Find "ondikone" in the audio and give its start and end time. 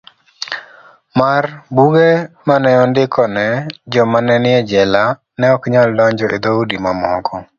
2.83-3.45